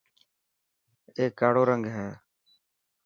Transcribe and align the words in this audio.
اي 1.17 1.25
ڪاڙو 1.39 1.61
رنگ 1.69 1.85
هي. 1.95 2.09